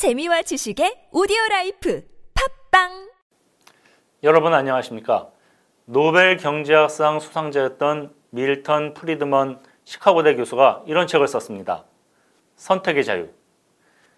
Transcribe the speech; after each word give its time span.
재미와 0.00 0.40
지식의 0.40 1.08
오디오 1.12 1.36
라이프 1.50 2.02
팟빵 2.70 3.10
여러분 4.22 4.54
안녕하십니까? 4.54 5.28
노벨 5.84 6.38
경제학상 6.38 7.20
수상자였던 7.20 8.10
밀턴 8.30 8.94
프리드먼 8.94 9.60
시카고대 9.84 10.36
교수가 10.36 10.84
이런 10.86 11.06
책을 11.06 11.28
썼습니다. 11.28 11.84
선택의 12.56 13.04
자유. 13.04 13.28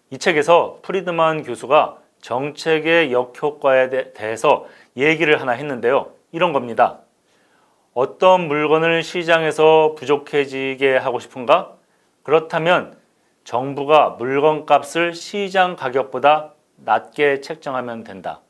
이 0.09 0.17
책에서 0.19 0.79
프리드먼 0.83 1.43
교수가 1.43 1.97
정책의 2.21 3.11
역효과에 3.11 3.89
대- 3.89 4.13
대해서 4.13 4.65
얘기를 4.95 5.41
하나 5.41 5.51
했는데요. 5.51 6.13
이런 6.31 6.53
겁니다. 6.53 7.01
어떤 7.93 8.47
물건을 8.47 9.03
시장에서 9.03 9.95
부족해지게 9.97 10.95
하고 10.95 11.19
싶은가? 11.19 11.75
그렇다면 12.23 13.02
정부가 13.43 14.11
물건 14.11 14.65
값을 14.65 15.13
시장 15.13 15.75
가격보다 15.75 16.53
낮게 16.77 17.41
책정하면 17.41 18.03
된다. 18.03 18.41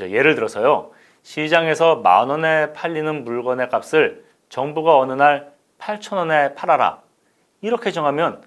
예를 0.00 0.34
들어서요. 0.34 0.90
시장에서 1.22 1.96
만 1.96 2.28
원에 2.28 2.72
팔리는 2.72 3.24
물건의 3.24 3.68
값을 3.68 4.24
정부가 4.48 4.98
어느 4.98 5.12
날 5.12 5.52
8천 5.78 6.16
원에 6.16 6.54
팔아라. 6.54 7.02
이렇게 7.60 7.90
정하면 7.90 8.42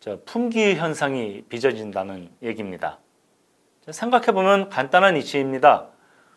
저 0.00 0.18
품귀 0.24 0.76
현상이 0.76 1.44
빚어진다는 1.48 2.30
얘기입니다. 2.42 2.98
생각해 3.90 4.26
보면 4.26 4.68
간단한 4.70 5.16
이치입니다. 5.16 5.88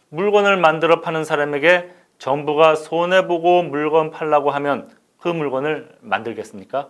물건을 0.09 0.57
만들어 0.57 1.01
파는 1.01 1.23
사람에게 1.23 1.91
정부가 2.17 2.75
손해 2.75 3.27
보고 3.27 3.63
물건 3.63 4.11
팔라고 4.11 4.51
하면 4.51 4.89
그 5.17 5.27
물건을 5.27 5.97
만들겠습니까? 6.01 6.89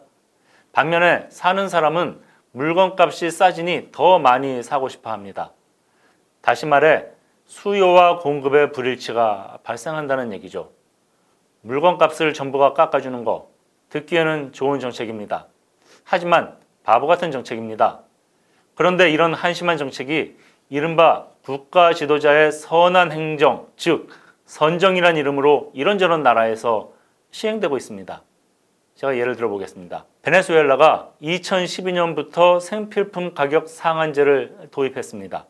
반면에 0.77 1.25
사는 1.29 1.67
사람은 1.67 2.21
물건 2.51 2.95
값이 2.95 3.31
싸지니 3.31 3.89
더 3.91 4.19
많이 4.19 4.61
사고 4.61 4.89
싶어 4.89 5.09
합니다. 5.09 5.51
다시 6.41 6.67
말해 6.67 7.05
수요와 7.47 8.19
공급의 8.19 8.73
불일치가 8.73 9.57
발생한다는 9.63 10.33
얘기죠. 10.33 10.69
물건 11.61 11.97
값을 11.97 12.35
정부가 12.35 12.73
깎아주는 12.73 13.23
거 13.23 13.49
듣기에는 13.89 14.53
좋은 14.53 14.79
정책입니다. 14.79 15.47
하지만 16.03 16.55
바보 16.83 17.07
같은 17.07 17.31
정책입니다. 17.31 18.01
그런데 18.75 19.09
이런 19.09 19.33
한심한 19.33 19.77
정책이 19.77 20.37
이른바 20.69 21.25
국가 21.41 21.91
지도자의 21.93 22.51
선한 22.51 23.11
행정, 23.11 23.65
즉 23.77 24.09
선정이란 24.45 25.17
이름으로 25.17 25.71
이런저런 25.73 26.21
나라에서 26.21 26.91
시행되고 27.31 27.77
있습니다. 27.77 28.21
제가 28.93 29.17
예를 29.17 29.35
들어 29.35 29.49
보겠습니다. 29.49 30.05
베네수엘라가 30.27 31.11
2012년부터 31.21 32.59
생필품 32.59 33.33
가격 33.33 33.69
상한제를 33.69 34.67
도입했습니다. 34.71 35.45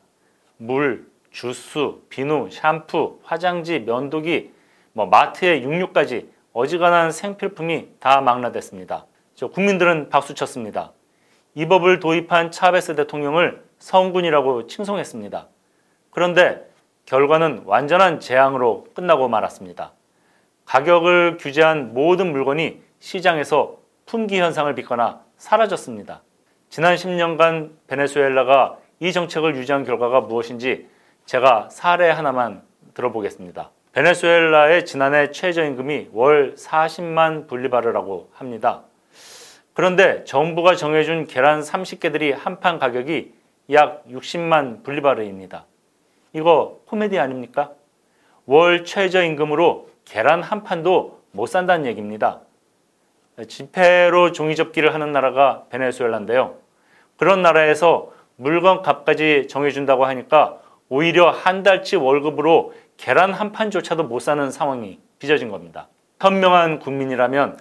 물, 0.58 1.08
주스, 1.32 1.94
비누, 2.10 2.50
샴푸, 2.52 3.20
화장지, 3.24 3.80
면도기, 3.80 4.52
뭐 4.94 5.08
마트의 5.08 5.64
육류까지 5.64 6.30
어지간한 6.54 7.12
생필품이 7.12 7.88
다 8.00 8.22
망라됐습니다. 8.22 9.08
저 9.34 9.48
국민들은 9.48 10.10
박수 10.10 10.36
쳤습니다. 10.36 10.92
이 11.56 11.66
법을 11.66 12.00
도입한 12.00 12.52
차베스 12.52 12.96
대통령을 12.96 13.64
성군이라고 13.80 14.68
칭송했습니다. 14.68 15.48
그런데 16.12 16.70
결과는 17.08 17.64
완전한 17.66 18.20
재앙으로 18.20 18.86
끝나고 18.94 19.28
말았습니다. 19.28 19.94
가격을 20.66 21.38
규제한 21.40 21.96
모든 21.96 22.32
물건이 22.32 22.80
시장에서 23.00 23.87
품귀 24.08 24.40
현상을 24.40 24.74
빚거나 24.74 25.22
사라졌습니다. 25.36 26.22
지난 26.70 26.96
10년간 26.96 27.72
베네수엘라가 27.88 28.78
이 29.02 29.12
정책을 29.12 29.56
유지한 29.58 29.84
결과가 29.84 30.22
무엇인지 30.22 30.88
제가 31.26 31.68
사례 31.70 32.10
하나만 32.10 32.64
들어보겠습니다. 32.94 33.70
베네수엘라의 33.92 34.86
지난해 34.86 35.32
최저임금이 35.32 36.10
월 36.14 36.56
40만 36.56 37.48
볼리바르라고 37.50 38.30
합니다. 38.34 38.84
그런데 39.74 40.24
정부가 40.24 40.76
정해준 40.76 41.28
계란 41.28 41.60
30개들이 41.60 42.34
한 42.34 42.60
판 42.62 42.80
가격이 42.80 43.34
약 43.74 44.06
60만 44.08 44.84
볼리바르입니다. 44.86 45.66
이거 46.32 46.80
코미디 46.88 47.20
아닙니까? 47.20 47.72
월 48.46 48.86
최저임금으로 48.86 49.90
계란 50.06 50.42
한 50.42 50.64
판도 50.64 51.20
못 51.32 51.48
산다는 51.48 51.86
얘기입니다. 51.86 52.40
지폐로 53.46 54.32
종이접기를 54.32 54.94
하는 54.94 55.12
나라가 55.12 55.64
베네수엘라인데요. 55.70 56.56
그런 57.18 57.42
나라에서 57.42 58.12
물건 58.36 58.82
값까지 58.82 59.48
정해준다고 59.48 60.06
하니까 60.06 60.60
오히려 60.90 61.30
한 61.30 61.64
달치 61.64 61.96
월급으로 61.96 62.74
계란 62.98 63.34
한 63.34 63.52
판조차도 63.52 64.04
못 64.04 64.20
사는 64.20 64.50
상황이 64.50 65.00
빚어진 65.20 65.50
겁니다. 65.50 65.88
현명한 66.20 66.80
국민이라면 66.80 67.58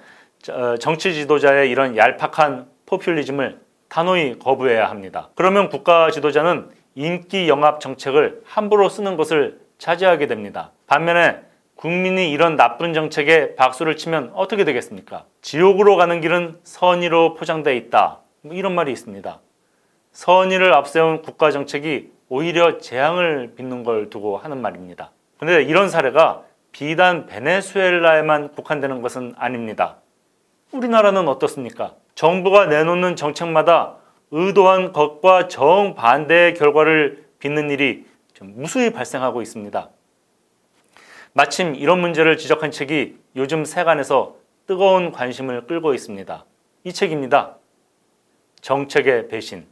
어, 0.50 0.76
정치 0.78 1.12
지도자의 1.12 1.70
이런 1.70 1.97
얄팍한 1.97 2.66
포퓰리즘을 2.86 3.60
단호히 3.88 4.38
거부해야 4.38 4.88
합니다. 4.88 5.31
그러면 5.34 5.69
국가 5.69 6.10
지도자는 6.10 6.70
인기 6.94 7.48
영합 7.48 7.81
정책을 7.81 8.42
함부로 8.44 8.88
쓰는 8.88 9.16
것을 9.16 9.60
자제하게 9.78 10.26
됩니다. 10.26 10.70
반면에 10.86 11.41
국민이 11.76 12.31
이런 12.32 12.56
나쁜 12.56 12.94
정책에 12.94 13.54
박수를 13.54 13.97
치면 13.98 14.32
어떻게 14.34 14.64
되겠습니까? 14.64 15.26
지옥으로 15.42 15.97
가는 15.97 16.22
길은 16.22 16.59
선의로 16.62 17.34
포장되어 17.34 17.75
있다. 17.75 18.20
뭐 18.41 18.54
이런 18.54 18.75
말이 18.75 18.91
있습니다. 18.92 19.41
선의를 20.12 20.72
앞세운 20.72 21.20
국가 21.20 21.50
정책이 21.50 22.10
오히려 22.31 22.78
재앙을 22.78 23.53
빚는 23.56 23.84
걸 23.84 24.09
두고 24.09 24.38
하는 24.38 24.62
말입니다. 24.62 25.10
그런데 25.38 25.62
이런 25.65 25.91
사례가 25.91 26.44
비단 26.72 27.26
베네수엘라에만 27.26 28.53
국한되는 28.53 29.03
것은 29.03 29.34
아닙니다. 29.36 29.97
우리나라는 30.72 31.28
어떻습니까? 31.28 31.94
정부가 32.15 32.66
내놓는 32.66 33.16
정책마다 33.16 33.97
의도한 34.31 34.94
것과 34.94 35.48
정반대의 35.48 36.54
결과를 36.54 37.26
빚는 37.38 37.70
일이 37.70 38.06
좀 38.32 38.54
무수히 38.56 38.91
발생하고 38.91 39.42
있습니다. 39.42 39.91
마침 41.36 41.74
이런 41.74 42.00
문제를 42.00 42.38
지적한 42.38 42.70
책이 42.70 43.19
요즘 43.36 43.66
세간에서 43.66 44.36
뜨거운 44.66 45.12
관심을 45.12 45.66
끌고 45.66 45.92
있습니다. 45.92 46.47
이 46.84 46.92
책입니다. 46.94 47.58
정책의 48.62 49.28
배신. 49.28 49.66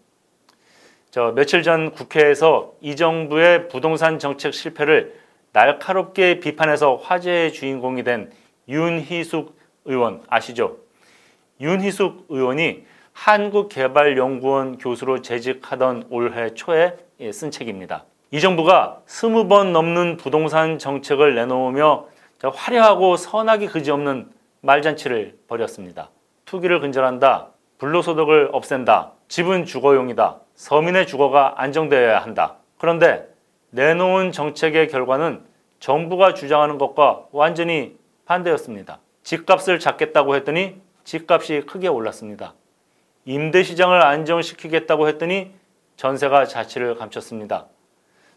저 1.10 1.32
며칠 1.32 1.62
전 1.62 1.90
국회에서 1.92 2.74
이 2.82 2.96
정부의 2.96 3.68
부동산 3.68 4.18
정책 4.18 4.52
실패를 4.52 5.18
날카롭게 5.54 6.40
비판해서 6.40 6.96
화제의 6.96 7.54
주인공이 7.54 8.04
된 8.04 8.30
윤희숙 8.68 9.58
의원 9.86 10.22
아시죠? 10.28 10.76
윤희숙 11.62 12.26
의원이 12.28 12.84
한국개발연구원 13.14 14.76
교수로 14.76 15.22
재직하던 15.22 16.08
올해 16.10 16.52
초에 16.52 16.98
쓴 17.32 17.50
책입니다. 17.50 18.04
이 18.34 18.40
정부가 18.40 19.00
스무 19.06 19.46
번 19.46 19.72
넘는 19.72 20.16
부동산 20.16 20.76
정책을 20.76 21.36
내놓으며 21.36 22.08
화려하고 22.42 23.16
선하기 23.16 23.68
그지없는 23.68 24.28
말잔치를 24.60 25.38
벌였습니다. 25.46 26.10
투기를 26.44 26.80
근절한다. 26.80 27.50
불로소득을 27.78 28.48
없앤다. 28.50 29.12
집은 29.28 29.66
주거용이다. 29.66 30.40
서민의 30.56 31.06
주거가 31.06 31.54
안정되어야 31.58 32.18
한다. 32.18 32.56
그런데 32.76 33.32
내놓은 33.70 34.32
정책의 34.32 34.88
결과는 34.88 35.44
정부가 35.78 36.34
주장하는 36.34 36.76
것과 36.76 37.26
완전히 37.30 37.96
반대였습니다. 38.24 38.98
집값을 39.22 39.78
잡겠다고 39.78 40.34
했더니 40.34 40.80
집값이 41.04 41.66
크게 41.68 41.86
올랐습니다. 41.86 42.54
임대 43.26 43.62
시장을 43.62 44.02
안정시키겠다고 44.02 45.06
했더니 45.06 45.52
전세가 45.94 46.46
자취를 46.46 46.96
감췄습니다. 46.96 47.66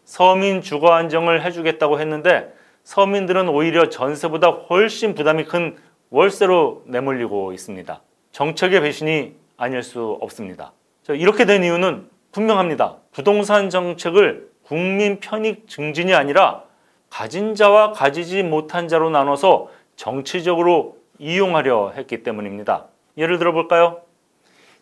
서민 0.08 0.62
주거 0.62 0.94
안정을 0.94 1.44
해주겠다고 1.44 2.00
했는데 2.00 2.50
서민들은 2.82 3.46
오히려 3.50 3.90
전세보다 3.90 4.48
훨씬 4.48 5.14
부담이 5.14 5.44
큰 5.44 5.76
월세로 6.08 6.84
내몰리고 6.86 7.52
있습니다. 7.52 8.00
정책의 8.32 8.80
배신이 8.80 9.34
아닐 9.58 9.82
수 9.82 10.16
없습니다. 10.22 10.72
이렇게 11.10 11.44
된 11.44 11.62
이유는 11.62 12.08
분명합니다. 12.32 12.96
부동산 13.12 13.68
정책을 13.68 14.48
국민 14.62 15.20
편익 15.20 15.68
증진이 15.68 16.14
아니라 16.14 16.64
가진 17.10 17.54
자와 17.54 17.92
가지지 17.92 18.42
못한 18.42 18.88
자로 18.88 19.10
나눠서 19.10 19.68
정치적으로 19.96 20.96
이용하려 21.18 21.92
했기 21.94 22.22
때문입니다. 22.22 22.86
예를 23.18 23.38
들어 23.38 23.52
볼까요? 23.52 24.00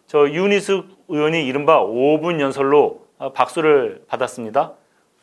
저 0.06 0.30
윤희숙 0.30 0.86
의원이 1.08 1.44
이른바 1.48 1.84
5분 1.84 2.38
연설로 2.38 3.08
박수를 3.34 4.04
받았습니다. 4.06 4.74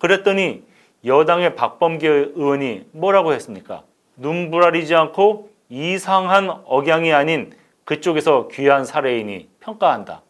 그랬더니 0.04 0.64
여당의 1.06 1.56
박범계 1.56 2.10
의원이 2.10 2.88
뭐라고 2.92 3.32
했습니까? 3.32 3.84
눈부라리지 4.18 4.94
않고 4.96 5.50
이상한 5.70 6.50
억양이 6.66 7.14
아닌 7.14 7.54
그쪽에서 7.86 8.50
귀한 8.50 8.84
사례인이 8.84 9.48
평가한다. 9.62 10.22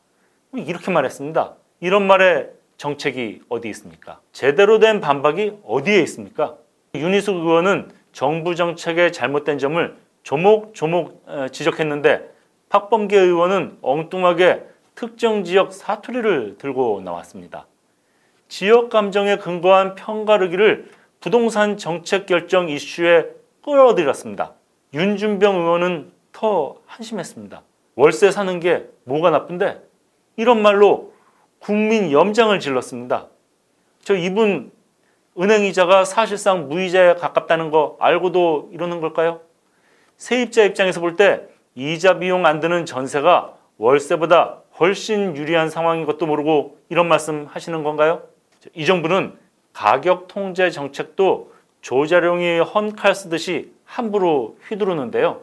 이렇게 0.54 0.92
말했습니다. 0.92 1.56
이런 1.80 2.06
말에 2.06 2.52
정책이 2.78 3.42
어디 3.50 3.68
있습니까? 3.70 4.20
제대로 4.32 4.78
된 4.78 5.02
반박이 5.02 5.62
어디에 5.66 6.02
있습니까? 6.02 6.56
윤희숙 6.94 7.38
의원은 7.38 7.90
정부 8.12 8.54
정책의 8.54 9.12
잘못된 9.12 9.58
점을 9.58 9.98
조목조목 10.22 11.26
지적했는데 11.52 12.30
박범계 12.70 13.18
의원은 13.18 13.80
엉뚱하게 13.82 14.66
특정 14.94 15.44
지역 15.44 15.74
사투리를 15.74 16.60
들고 16.60 17.02
나왔습니다. 17.04 17.66
지역 18.54 18.92
감정에 18.92 19.38
근거한 19.38 19.96
편가르기를 19.96 20.92
부동산 21.20 21.76
정책 21.76 22.28
결정 22.28 22.70
이슈에 22.70 23.26
끌어들였습니다. 23.66 24.54
윤준병 24.94 25.56
의원은 25.56 26.12
더 26.32 26.76
한심했습니다. 26.86 27.64
월세 27.96 28.30
사는 28.30 28.60
게 28.60 28.86
뭐가 29.06 29.32
나쁜데? 29.32 29.82
이런 30.36 30.62
말로 30.62 31.14
국민 31.58 32.12
염장을 32.12 32.60
질렀습니다. 32.60 33.26
저 34.04 34.16
이분 34.16 34.72
은행이자가 35.36 36.06
사실상 36.06 36.70
무이자에 36.70 37.16
가깝다는 37.16 37.72
거 37.72 37.98
알고도 38.00 38.70
이러는 38.72 39.02
걸까요? 39.02 39.42
세입자 40.18 40.64
입장에서 40.66 41.02
볼 41.02 41.16
때 41.16 41.42
이자 41.74 42.20
비용 42.20 42.46
안 42.46 42.60
드는 42.60 42.86
전세가 42.86 43.56
월세보다 43.80 44.60
훨씬 44.80 45.36
유리한 45.36 45.72
상황인 45.72 46.06
것도 46.06 46.28
모르고 46.28 46.78
이런 46.90 47.08
말씀 47.08 47.48
하시는 47.50 47.82
건가요? 47.82 48.32
이 48.74 48.86
정부는 48.86 49.38
가격 49.74 50.28
통제 50.28 50.70
정책도 50.70 51.54
조자룡이 51.82 52.60
헌칼 52.60 53.14
쓰듯이 53.16 53.74
함부로 53.84 54.58
휘두르는데요. 54.68 55.42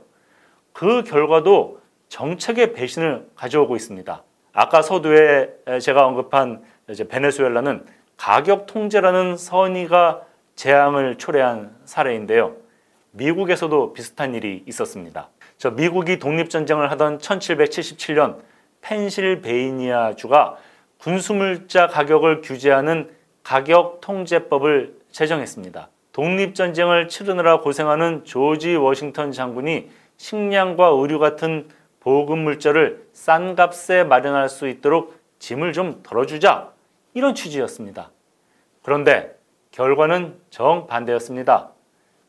그 0.73 1.03
결과도 1.03 1.81
정책의 2.09 2.73
배신을 2.73 3.29
가져오고 3.37 3.77
있습니다. 3.77 4.23
아까 4.53 4.83
서두에 4.83 5.51
제가 5.83 6.07
언급한 6.07 6.63
베네수엘라는 7.09 7.85
가격 8.17 8.67
통제라는 8.67 9.37
선의가 9.37 10.23
재앙을 10.57 11.17
초래한 11.17 11.77
사례인데요. 11.85 12.57
미국에서도 13.13 13.93
비슷한 13.93 14.35
일이 14.35 14.63
있었습니다. 14.67 15.29
저 15.59 15.71
미국이 15.71 16.19
독립전쟁을 16.19 16.91
하던 16.93 17.19
1777년 17.19 18.39
펜실베이니아주가 18.83 20.57
군수물자 21.01 21.87
가격을 21.87 22.43
규제하는 22.43 23.11
가격 23.43 24.01
통제법을 24.03 24.95
제정했습니다. 25.11 25.89
독립전쟁을 26.13 27.09
치르느라 27.09 27.61
고생하는 27.61 28.25
조지 28.25 28.77
워싱턴 28.77 29.33
장군이 29.33 29.89
식량과 30.19 30.89
의류 30.89 31.19
같은 31.19 31.69
보급 32.01 32.39
물자를 32.39 33.07
싼 33.13 33.55
값에 33.55 34.05
마련할 34.05 34.49
수 34.49 34.69
있도록 34.69 35.19
짐을 35.39 35.73
좀 35.73 36.01
덜어주자 36.03 36.71
이런 37.15 37.35
취지였습니다. 37.35 38.11
그런데 38.83 39.39
결과는 39.71 40.37
정반대였습니다. 40.51 41.71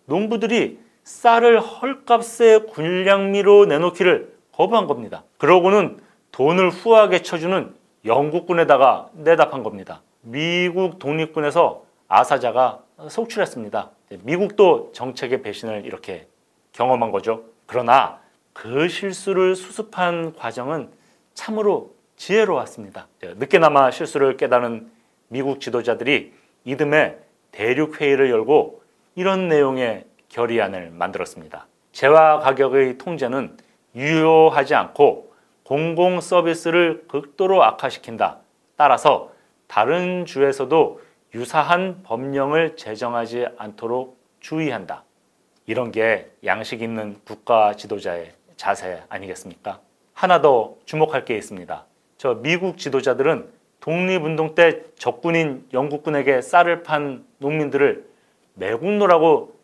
농부들이 0.06 0.80
쌀을 1.04 1.60
헐값에 1.60 2.60
군량미로 2.70 3.66
내놓기를 3.66 4.34
거부한 4.54 4.88
겁니다. 4.88 5.24
그러고는 5.38 6.00
돈을 6.32 6.70
후하게 6.70 7.22
쳐주는 7.22 7.81
영국군에다가 8.06 9.10
내답한 9.14 9.64
겁니다. 9.64 10.02
미국 10.22 11.00
독립군에서 11.00 11.84
아사자가 12.08 12.84
속출했습니다. 13.10 13.92
미국도 14.24 14.92
정책의 14.94 15.42
배신을 15.42 15.86
이렇게 15.86 16.28
경험한 16.74 17.12
거죠. 17.12 17.44
그러나 17.66 18.20
그 18.54 18.88
실수를 18.88 19.56
수습한 19.56 20.34
과정은 20.36 20.90
참으로 21.34 21.94
지혜로웠습니다. 22.18 23.08
늦게나마 23.22 23.90
실수를 23.92 24.38
깨달은 24.38 24.92
미국 25.30 25.62
지도자들이 25.62 26.34
이듬해 26.66 27.16
대륙회의를 27.52 28.30
열고 28.30 28.82
이런 29.16 29.48
내용의 29.48 30.06
결의안을 30.30 30.92
만들었습니다. 30.92 31.68
재화 31.92 32.40
가격의 32.40 32.98
통제는 32.98 33.58
유효하지 33.96 34.76
않고 34.76 35.31
공공 35.64 36.22
서비스를 36.22 37.06
극도로 37.08 37.64
악화시킨다. 37.64 38.40
따라서 38.76 39.32
다른 39.68 40.26
주에서도 40.26 41.02
유사한 41.34 42.02
법령을 42.04 42.76
제정하지 42.76 43.48
않도록 43.58 44.20
주의한다. 44.40 45.04
이런 45.66 45.92
게 45.92 46.32
양식 46.44 46.82
있는 46.82 47.18
국가 47.24 47.76
지도자의 47.76 48.34
자세 48.58 49.02
아니겠습니까? 49.08 49.80
하나 50.14 50.42
더 50.42 50.76
주목할 50.86 51.24
게 51.26 51.38
있습니다. 51.38 51.86
저 52.18 52.34
미국 52.36 52.78
지도자들은 52.78 53.50
독립운동 53.80 54.54
때 54.56 54.84
적군인 54.98 55.68
영국군에게 55.74 56.42
쌀을 56.42 56.84
판 56.84 57.26
농민들을 57.40 58.06
매국노라고 58.56 59.56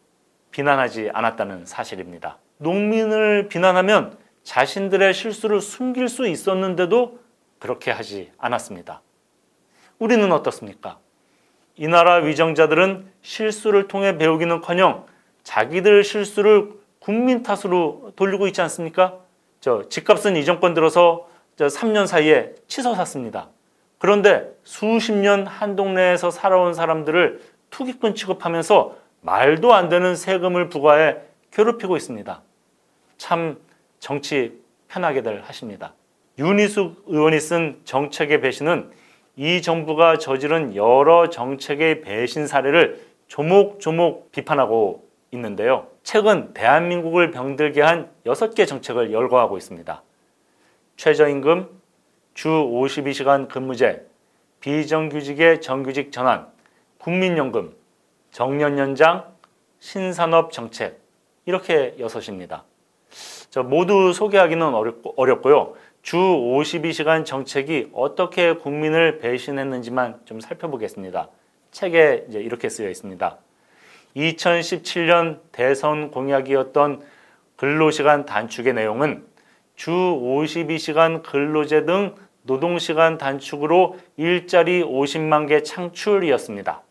비난하지 0.51 1.11
않았다는 1.13 1.65
사실입니다. 1.65 2.37
농민을 2.57 3.49
비난하면 3.49 4.17
자신들의 4.47 5.13
실수를 5.13 5.59
숨길 5.59 6.07
수 6.07 6.25
있었는데도 6.25 7.19
그렇게 7.59 7.91
하지 7.91 8.31
않았습니다. 8.37 9.01
우리는 9.99 10.31
어떻습니까? 10.31 10.99
이 11.75 11.85
나라 11.89 12.15
위정자들은 12.15 13.11
실수를 13.21 13.89
통해 13.89 14.17
배우기는 14.17 14.61
커녕 14.61 15.05
자기들 15.43 16.05
실수를 16.05 16.71
국민 16.99 17.43
탓으로 17.43 18.13
돌리고 18.15 18.47
있지 18.47 18.61
않습니까? 18.61 19.19
저 19.59 19.89
집값은 19.89 20.37
이 20.37 20.45
정권 20.45 20.73
들어서 20.73 21.27
3년 21.57 22.07
사이에 22.07 22.55
치솟았습니다. 22.67 23.49
그런데 23.97 24.49
수십 24.63 25.11
년 25.11 25.45
한 25.45 25.75
동네에서 25.75 26.31
살아온 26.31 26.73
사람들을 26.73 27.41
투기꾼 27.69 28.15
취급하면서 28.15 28.95
말도 29.19 29.73
안 29.73 29.89
되는 29.89 30.15
세금을 30.15 30.69
부과해 30.69 31.17
괴롭히고 31.51 31.97
있습니다. 31.97 32.41
참 33.17 33.57
정치 33.99 34.59
편하게들 34.87 35.43
하십니다. 35.43 35.93
윤희숙 36.39 37.05
의원이 37.07 37.39
쓴 37.39 37.81
정책의 37.83 38.41
배신은 38.41 38.91
이 39.35 39.61
정부가 39.61 40.17
저지른 40.17 40.75
여러 40.75 41.29
정책의 41.29 42.01
배신 42.01 42.47
사례를 42.47 43.01
조목조목 43.27 44.31
비판하고 44.31 45.07
있는데요. 45.31 45.87
최근 46.03 46.53
대한민국을 46.53 47.31
병들게 47.31 47.81
한 47.81 48.09
6개 48.25 48.67
정책을 48.67 49.11
열거하고 49.11 49.57
있습니다. 49.57 50.01
최저임금, 50.95 51.69
주 52.33 52.49
52시간 52.49 53.47
근무제, 53.47 54.07
비정규직의 54.59 55.61
정규직 55.61 56.11
전환, 56.11 56.47
국민연금, 56.97 57.75
정년 58.31 58.77
연장, 58.77 59.25
신산업 59.79 60.51
정책 60.51 60.99
이렇게 61.45 61.95
여섯입니다. 61.99 62.63
저 63.49 63.63
모두 63.63 64.13
소개하기는 64.13 64.73
어렵고, 64.73 65.49
요 65.51 65.87
주 66.07 66.15
52시간 66.15 67.25
정책이 67.25 67.89
어떻게 67.91 68.53
국민을 68.53 69.19
배신했는지만 69.19 70.21
좀 70.23 70.39
살펴보겠습니다. 70.39 71.27
책에 71.71 72.27
이제 72.29 72.39
이렇게 72.39 72.69
쓰여 72.69 72.89
있습니다. 72.89 73.37
2017년 74.15 75.39
대선 75.51 76.09
공약이었던 76.11 77.01
근로시간 77.57 78.25
단축의 78.25 78.73
내용은 78.73 79.25
주 79.75 79.91
52시간 79.91 81.23
근로제 81.23 81.83
등 81.83 82.15
노동시간 82.43 83.17
단축으로 83.17 83.99
일자리 84.15 84.81
50만 84.81 85.49
개 85.49 85.61
창출이었습니다. 85.61 86.83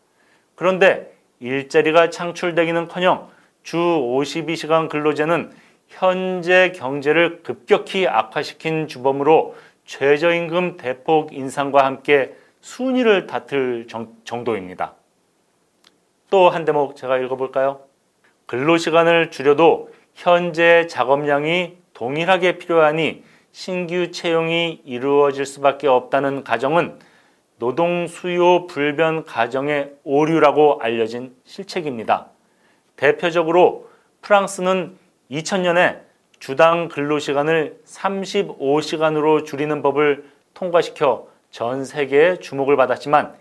그런데 0.53 1.11
일자리가 1.39 2.11
창출되기는 2.11 2.87
커녕 2.87 3.29
주 3.63 3.77
52시간 3.77 4.89
근로제는 4.89 5.51
현재 5.87 6.71
경제를 6.75 7.43
급격히 7.43 8.07
악화시킨 8.07 8.87
주범으로 8.87 9.55
최저임금 9.85 10.77
대폭 10.77 11.33
인상과 11.33 11.85
함께 11.85 12.35
순위를 12.61 13.27
다툴 13.27 13.87
정도입니다. 14.23 14.95
또 16.29 16.49
한 16.49 16.65
대목 16.65 16.95
제가 16.97 17.17
읽어볼까요? 17.19 17.81
근로시간을 18.47 19.31
줄여도 19.31 19.89
현재 20.13 20.87
작업량이 20.87 21.77
동일하게 21.93 22.57
필요하니 22.57 23.23
신규 23.51 24.11
채용이 24.11 24.81
이루어질 24.85 25.45
수밖에 25.45 25.87
없다는 25.87 26.43
가정은 26.43 26.99
노동 27.59 28.07
수요 28.07 28.67
불변 28.67 29.25
가정의 29.25 29.93
오류라고 30.03 30.79
알려진 30.81 31.35
실책입니다. 31.45 32.27
대표적으로 32.97 33.89
프랑스는 34.21 34.97
2000년에 35.31 35.99
주당 36.39 36.87
근로시간을 36.87 37.81
35시간으로 37.85 39.45
줄이는 39.45 39.81
법을 39.81 40.25
통과시켜 40.53 41.27
전 41.51 41.85
세계의 41.85 42.39
주목을 42.39 42.75
받았지만 42.75 43.35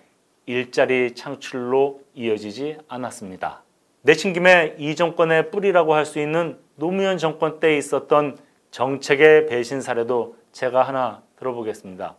일자리 0.47 1.15
창출로 1.15 2.01
이어지지 2.15 2.79
않았습니다. 2.89 3.63
내친 4.03 4.33
김에 4.33 4.77
이 4.79 4.95
정권의 4.95 5.51
뿌리라고 5.51 5.95
할 5.95 6.07
수 6.07 6.21
있는 6.21 6.59
노무현 6.77 7.19
정권 7.19 7.59
때 7.59 7.77
있었던 7.77 8.39
정책의 8.71 9.47
배신 9.47 9.81
사례도 9.81 10.37
제가 10.53 10.83
하나 10.83 11.23
들어보겠습니다. 11.39 12.15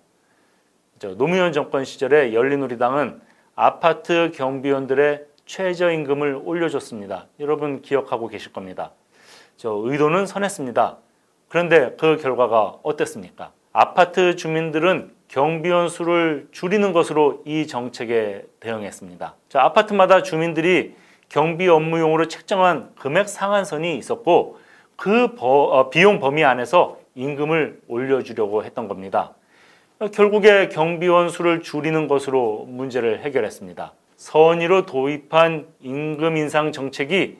저 0.99 1.15
노무현 1.15 1.53
정권 1.53 1.85
시절에 1.85 2.33
열린우리당은 2.33 3.21
아파트 3.55 4.31
경비원들의 4.33 5.25
최저임금을 5.45 6.41
올려줬습니다. 6.43 7.27
여러분 7.39 7.81
기억하고 7.81 8.27
계실 8.27 8.51
겁니다. 8.51 8.91
저 9.57 9.71
의도는 9.83 10.27
선했습니다. 10.27 10.97
그런데 11.49 11.95
그 11.99 12.17
결과가 12.17 12.77
어땠습니까? 12.83 13.51
아파트 13.73 14.35
주민들은 14.35 15.11
경비원 15.27 15.89
수를 15.89 16.47
줄이는 16.51 16.93
것으로 16.93 17.41
이 17.45 17.67
정책에 17.67 18.45
대응했습니다. 18.59 19.35
자, 19.49 19.61
아파트마다 19.61 20.23
주민들이 20.23 20.95
경비 21.29 21.67
업무용으로 21.67 22.27
책정한 22.27 22.91
금액 22.97 23.27
상한선이 23.27 23.97
있었고 23.97 24.59
그 24.95 25.29
어, 25.39 25.89
비용 25.89 26.19
범위 26.19 26.43
안에서 26.43 26.99
임금을 27.15 27.81
올려주려고 27.87 28.63
했던 28.63 28.87
겁니다. 28.87 29.33
결국에 30.13 30.69
경비원 30.69 31.29
수를 31.29 31.61
줄이는 31.61 32.07
것으로 32.07 32.65
문제를 32.67 33.21
해결했습니다. 33.21 33.93
선의로 34.15 34.85
도입한 34.85 35.67
임금 35.81 36.37
인상 36.37 36.71
정책이 36.71 37.37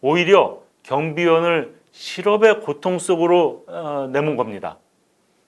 오히려 0.00 0.60
경비원을 0.88 1.74
실업의 1.92 2.60
고통 2.60 2.98
속으로 2.98 3.64
어, 3.68 4.08
내몬 4.10 4.36
겁니다. 4.36 4.78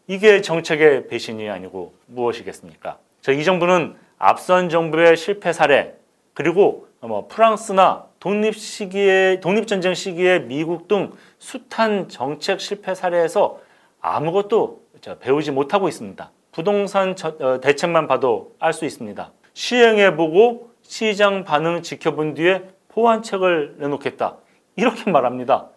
이게 0.06 0.42
정책의 0.42 1.08
배신이 1.08 1.48
아니고 1.48 1.94
무엇이겠습니까? 2.06 2.98
이 3.30 3.44
정부는 3.44 3.96
앞선 4.18 4.68
정부의 4.68 5.16
실패 5.16 5.54
사례 5.54 5.94
그리고 6.34 6.88
뭐 7.00 7.26
프랑스나 7.28 8.04
독립 8.20 8.54
시기에 8.54 9.40
독립 9.40 9.66
전쟁 9.66 9.94
시기에 9.94 10.40
미국 10.40 10.88
등 10.88 11.12
숱한 11.38 12.10
정책 12.10 12.60
실패 12.60 12.94
사례에서 12.94 13.60
아무것도 14.02 14.82
배우지 15.20 15.52
못하고 15.52 15.88
있습니다. 15.88 16.30
부동산 16.52 17.14
어, 17.40 17.60
대책만 17.60 18.08
봐도 18.08 18.54
알 18.58 18.74
수 18.74 18.84
있습니다. 18.84 19.32
시행해보고 19.54 20.70
시장 20.82 21.44
반응 21.44 21.80
지켜본 21.80 22.34
뒤에 22.34 22.62
보완책을 22.88 23.76
내놓겠다. 23.78 24.36
이렇게 24.80 25.10
말합니다. 25.10 25.68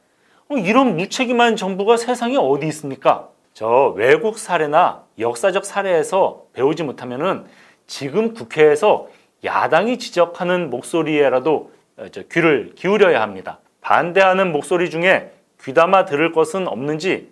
어, 0.50 0.56
이런 0.56 0.96
무책임한 0.96 1.58
정부가 1.58 1.98
세상에 1.98 2.38
어디 2.38 2.68
있습니까? 2.68 3.28
저 3.54 3.94
외국 3.98 4.40
사례나 4.40 5.04
역사적 5.20 5.66
사례에서 5.66 6.44
배우지 6.54 6.84
못하면은 6.84 7.46
지금 7.86 8.34
국회에서 8.34 9.10
야당이 9.44 10.00
지적하는 10.00 10.70
목소리에라도 10.70 11.72
어, 11.98 12.06
귀를 12.32 12.72
기울여야 12.76 13.22
합니다. 13.22 13.60
반대하는 13.82 14.54
목소리 14.54 14.90
중에 14.90 15.34
귀담아 15.62 16.06
들을 16.06 16.32
것은 16.32 16.70
없는지 16.70 17.32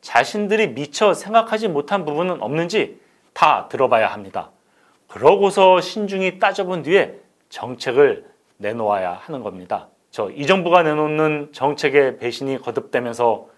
자신들이 0.00 0.68
미처 0.68 1.12
생각하지 1.12 1.68
못한 1.68 2.06
부분은 2.06 2.40
없는지 2.40 2.98
다 3.34 3.68
들어봐야 3.68 4.06
합니다. 4.06 4.50
그러고서 5.06 5.82
신중히 5.82 6.38
따져본 6.38 6.84
뒤에 6.84 7.18
정책을 7.50 8.24
내놓아야 8.56 9.12
하는 9.12 9.42
겁니다. 9.42 9.88
저 10.10 10.30
이 10.30 10.46
정부가 10.46 10.82
내놓는 10.82 11.50
정책의 11.52 12.18
배신이 12.18 12.58
거듭되면서 12.58 13.48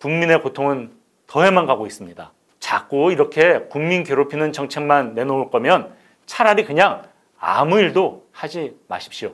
국민의 0.00 0.42
고통은 0.42 0.92
더해만 1.26 1.66
가고 1.66 1.86
있습니다. 1.86 2.32
자꾸 2.60 3.12
이렇게 3.12 3.60
국민 3.68 4.04
괴롭히는 4.04 4.52
정책만 4.52 5.14
내놓을 5.14 5.50
거면 5.50 5.92
차라리 6.26 6.64
그냥 6.64 7.02
아무 7.38 7.78
일도 7.78 8.26
하지 8.32 8.76
마십시오. 8.88 9.32